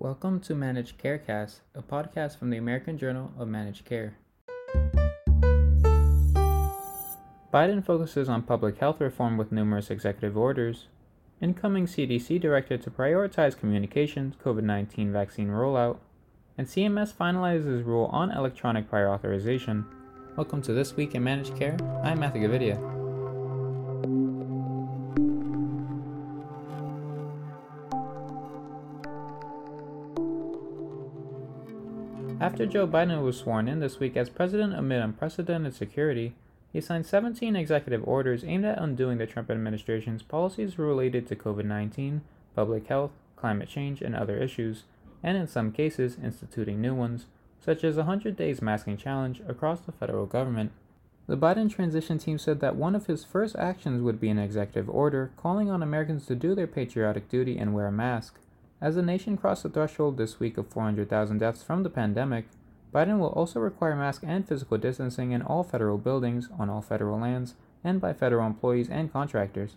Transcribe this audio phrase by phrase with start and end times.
[0.00, 4.16] Welcome to Managed Carecast, a podcast from the American Journal of Managed Care.
[7.52, 10.86] Biden focuses on public health reform with numerous executive orders.
[11.42, 15.98] Incoming CDC director to prioritize communications, COVID 19 vaccine rollout,
[16.56, 19.84] and CMS finalizes rule on electronic prior authorization.
[20.34, 21.76] Welcome to This Week in Managed Care.
[22.02, 22.99] I'm Matthew Gavidia.
[32.40, 36.34] After Joe Biden was sworn in this week as president amid unprecedented security,
[36.72, 41.66] he signed 17 executive orders aimed at undoing the Trump administration's policies related to COVID
[41.66, 42.22] 19,
[42.56, 44.84] public health, climate change, and other issues,
[45.22, 47.26] and in some cases, instituting new ones,
[47.62, 50.72] such as a 100 days masking challenge across the federal government.
[51.26, 54.88] The Biden transition team said that one of his first actions would be an executive
[54.88, 58.38] order calling on Americans to do their patriotic duty and wear a mask.
[58.80, 62.46] As the nation crossed the threshold this week of 400,000 deaths from the pandemic,
[62.94, 67.20] Biden will also require mask and physical distancing in all federal buildings, on all federal
[67.20, 69.76] lands, and by federal employees and contractors.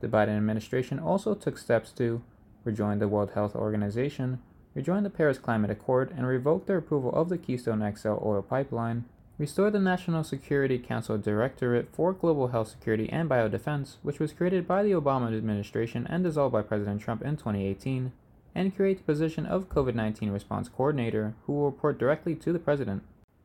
[0.00, 2.22] The Biden administration also took steps to
[2.64, 4.38] rejoin the World Health Organization,
[4.74, 9.04] rejoin the Paris Climate Accord, and revoke their approval of the Keystone XL oil pipeline,
[9.40, 14.68] restore the National Security Council Directorate for Global Health Security and Biodefense, which was created
[14.68, 18.12] by the Obama administration and dissolved by President Trump in 2018,
[18.54, 22.58] and create the position of COVID 19 response coordinator, who will report directly to the
[22.58, 23.02] president.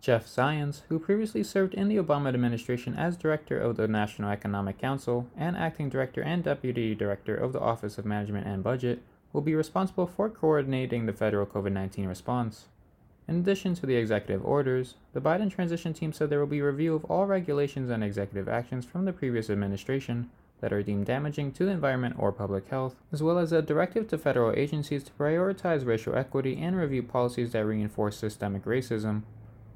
[0.00, 4.78] Jeff Zients, who previously served in the Obama administration as director of the National Economic
[4.78, 9.40] Council and acting director and deputy director of the Office of Management and Budget, will
[9.40, 12.66] be responsible for coordinating the federal COVID 19 response.
[13.28, 16.94] In addition to the executive orders, the Biden transition team said there will be review
[16.94, 21.64] of all regulations and executive actions from the previous administration that are deemed damaging to
[21.64, 25.84] the environment or public health, as well as a directive to federal agencies to prioritize
[25.84, 29.22] racial equity and review policies that reinforce systemic racism.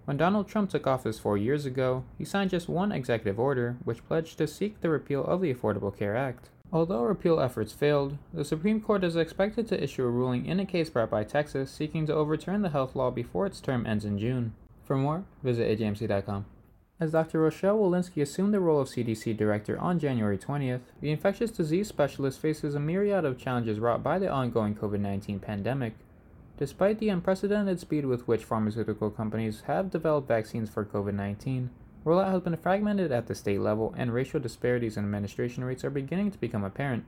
[0.05, 4.06] When Donald Trump took office four years ago, he signed just one executive order, which
[4.06, 6.49] pledged to seek the repeal of the Affordable Care Act.
[6.72, 10.66] Although repeal efforts failed, the Supreme Court is expected to issue a ruling in a
[10.66, 14.19] case brought by Texas seeking to overturn the health law before its term ends in
[14.19, 14.54] June.
[14.84, 16.47] For more, visit ajmc.com.
[17.00, 17.41] As Dr.
[17.41, 22.38] Rochelle Walensky assumed the role of CDC director on January 20th, the infectious disease specialist
[22.38, 25.94] faces a myriad of challenges wrought by the ongoing COVID 19 pandemic.
[26.58, 31.70] Despite the unprecedented speed with which pharmaceutical companies have developed vaccines for COVID 19,
[32.05, 35.91] rollout has been fragmented at the state level, and racial disparities in administration rates are
[35.91, 37.05] beginning to become apparent.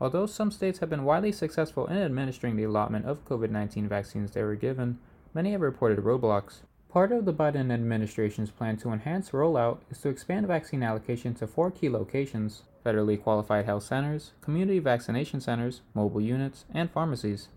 [0.00, 4.30] Although some states have been widely successful in administering the allotment of COVID 19 vaccines
[4.30, 4.98] they were given,
[5.34, 6.60] many have reported roadblocks.
[6.88, 11.46] Part of the Biden administration's plan to enhance rollout is to expand vaccine allocation to
[11.46, 17.48] four key locations federally qualified health centers, community vaccination centers, mobile units, and pharmacies.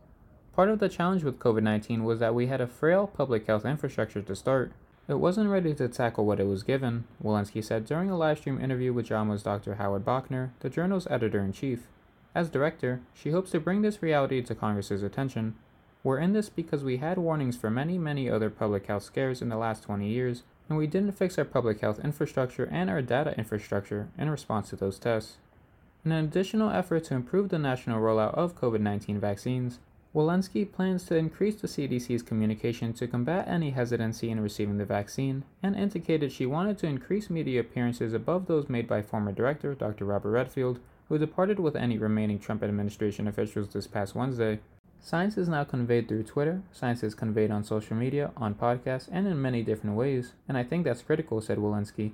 [0.53, 3.65] Part of the challenge with COVID 19 was that we had a frail public health
[3.65, 4.73] infrastructure to start.
[5.11, 8.59] It wasn't ready to tackle what it was given, Walensky said during a live stream
[8.59, 9.75] interview with JAMA's Dr.
[9.75, 11.89] Howard Bauchner, the journal's editor in chief.
[12.33, 15.55] As director, she hopes to bring this reality to Congress's attention
[16.03, 19.49] we're in this because we had warnings for many, many other public health scares in
[19.49, 23.37] the last 20 years, and we didn't fix our public health infrastructure and our data
[23.37, 25.37] infrastructure in response to those tests.
[26.03, 29.79] In an additional effort to improve the national rollout of COVID 19 vaccines,
[30.13, 35.45] Walensky plans to increase the CDC's communication to combat any hesitancy in receiving the vaccine,
[35.63, 40.03] and indicated she wanted to increase media appearances above those made by former director Dr.
[40.03, 44.59] Robert Redfield, who departed with any remaining Trump administration officials this past Wednesday.
[44.99, 49.25] Science is now conveyed through Twitter, science is conveyed on social media, on podcasts, and
[49.27, 52.11] in many different ways, and I think that's critical, said Walensky.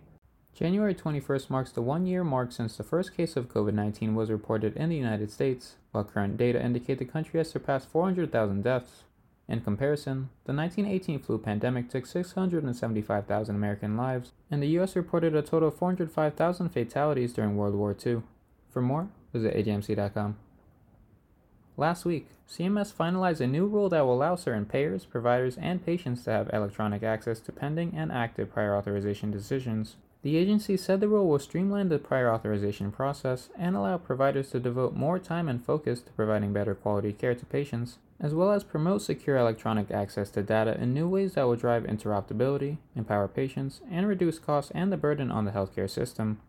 [0.57, 4.31] January 21st marks the one year mark since the first case of COVID 19 was
[4.31, 9.03] reported in the United States, while current data indicate the country has surpassed 400,000 deaths.
[9.47, 15.43] In comparison, the 1918 flu pandemic took 675,000 American lives, and the US reported a
[15.43, 18.23] total of 405,000 fatalities during World War II.
[18.71, 20.37] For more, visit ajmc.com.
[21.77, 26.23] Last week, CMS finalized a new rule that will allow certain payers, providers, and patients
[26.23, 29.97] to have electronic access to pending and active prior authorization decisions.
[30.23, 34.59] The agency said the rule will streamline the prior authorization process and allow providers to
[34.59, 38.63] devote more time and focus to providing better quality care to patients, as well as
[38.63, 43.81] promote secure electronic access to data in new ways that will drive interoperability, empower patients,
[43.91, 46.39] and reduce costs and the burden on the healthcare system.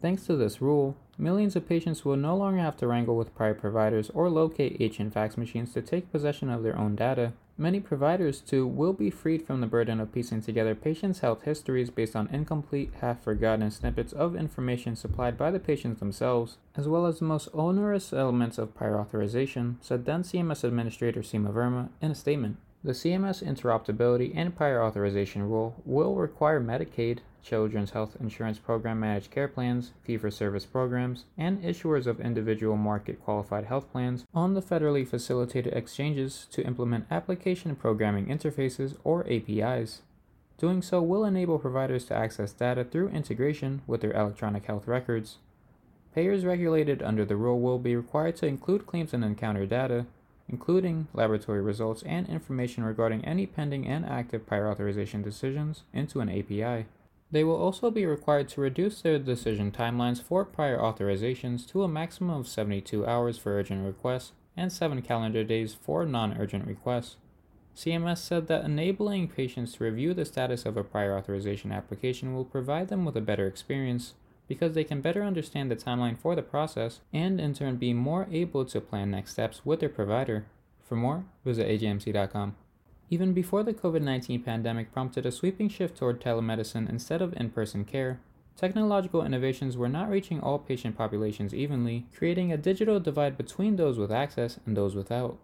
[0.00, 3.54] Thanks to this rule, millions of patients will no longer have to wrangle with prior
[3.54, 8.40] providers or locate ancient fax machines to take possession of their own data, many providers
[8.40, 12.26] too will be freed from the burden of piecing together patients' health histories based on
[12.28, 17.24] incomplete, half forgotten snippets of information supplied by the patients themselves, as well as the
[17.24, 22.56] most onerous elements of prior authorization, said then CMS Administrator Seema Verma in a statement.
[22.84, 29.30] The CMS interoperability and prior authorization rule will require Medicaid, Children's Health Insurance Program managed
[29.30, 34.54] care plans, fee for service programs, and issuers of individual market qualified health plans on
[34.54, 40.02] the federally facilitated exchanges to implement application programming interfaces or APIs.
[40.58, 45.38] Doing so will enable providers to access data through integration with their electronic health records.
[46.16, 50.06] Payers regulated under the rule will be required to include claims and encounter data
[50.52, 56.28] including laboratory results and information regarding any pending and active prior authorization decisions, into an
[56.28, 56.86] API.
[57.32, 61.88] They will also be required to reduce their decision timelines for prior authorizations to a
[61.88, 67.16] maximum of 72 hours for urgent requests and 7 calendar days for non urgent requests.
[67.74, 72.44] CMS said that enabling patients to review the status of a prior authorization application will
[72.44, 74.12] provide them with a better experience
[74.52, 78.28] because they can better understand the timeline for the process and in turn be more
[78.30, 80.44] able to plan next steps with their provider.
[80.86, 82.54] For more, visit ajmc.com.
[83.08, 87.48] Even before the COVID 19 pandemic prompted a sweeping shift toward telemedicine instead of in
[87.48, 88.20] person care,
[88.54, 93.98] technological innovations were not reaching all patient populations evenly, creating a digital divide between those
[93.98, 95.38] with access and those without.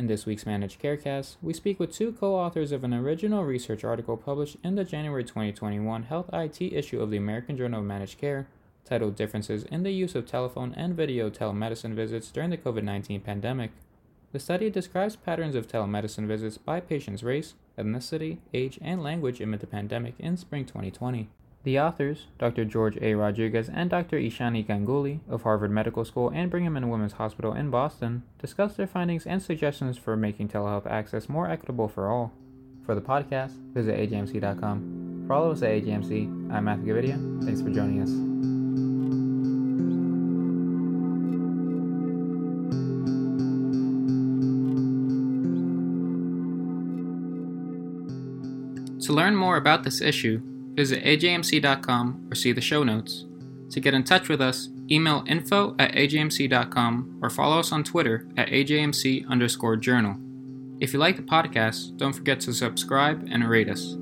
[0.00, 3.84] In this week's Managed Carecast, we speak with two co authors of an original research
[3.84, 8.16] article published in the January 2021 Health IT issue of the American Journal of Managed
[8.16, 8.48] Care,
[8.86, 13.20] titled Differences in the Use of Telephone and Video Telemedicine Visits During the COVID 19
[13.20, 13.72] Pandemic.
[14.32, 19.60] The study describes patterns of telemedicine visits by patients' race, ethnicity, age, and language amid
[19.60, 21.28] the pandemic in spring 2020.
[21.62, 22.64] The authors, Dr.
[22.64, 23.14] George A.
[23.14, 24.16] Rodriguez and Dr.
[24.16, 28.86] Ishani Ganguli of Harvard Medical School and Brigham and Women's Hospital in Boston, discuss their
[28.86, 32.32] findings and suggestions for making telehealth access more equitable for all.
[32.86, 35.24] For the podcast, visit ajmc.com.
[35.26, 37.44] For all of us at AJMC, I'm Matthew Gavidia.
[37.44, 38.10] Thanks for joining us.
[49.06, 50.40] To learn more about this issue,
[50.80, 53.26] visit ajmc.com or see the show notes.
[53.72, 58.26] To get in touch with us, email info at ajmc.com or follow us on Twitter
[58.38, 60.16] at ajmc underscore journal.
[60.80, 63.94] If you like the podcast, don't forget to subscribe and rate us.